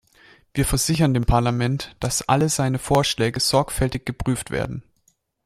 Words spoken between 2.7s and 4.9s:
Vorschläge sorgfältig geprüft werden.